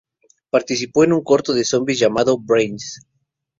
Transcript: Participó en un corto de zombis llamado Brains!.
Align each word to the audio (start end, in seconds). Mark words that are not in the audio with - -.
Participó 0.49 1.03
en 1.03 1.13
un 1.13 1.23
corto 1.23 1.53
de 1.53 1.63
zombis 1.63 1.99
llamado 1.99 2.35
Brains!. 2.39 3.01